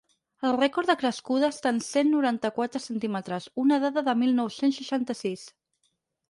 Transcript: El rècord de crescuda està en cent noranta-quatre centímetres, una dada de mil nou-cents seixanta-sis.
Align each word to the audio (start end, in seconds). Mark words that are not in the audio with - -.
El 0.51 0.53
rècord 0.59 0.87
de 0.91 0.93
crescuda 1.01 1.49
està 1.55 1.73
en 1.75 1.81
cent 1.87 2.09
noranta-quatre 2.13 2.81
centímetres, 2.85 3.47
una 3.65 3.79
dada 3.85 4.05
de 4.09 4.17
mil 4.23 4.35
nou-cents 4.41 4.81
seixanta-sis. 4.83 5.47